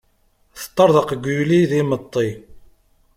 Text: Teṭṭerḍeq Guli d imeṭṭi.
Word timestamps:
Teṭṭerḍeq 0.61 1.09
Guli 1.23 1.61
d 1.69 1.71
imeṭṭi. 1.81 2.29